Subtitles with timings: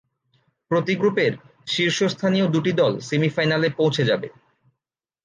[0.71, 1.33] প্রতি গ্রুপের
[1.67, 4.27] শীর্ষস্থানীয় দু'টি দল সেমি-ফাইনালে পৌঁছে যাবে।